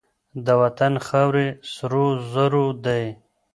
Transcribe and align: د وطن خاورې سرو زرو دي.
د 0.45 0.47
وطن 0.61 0.93
خاورې 1.07 1.47
سرو 1.73 2.05
زرو 2.31 2.65
دي. 2.85 3.05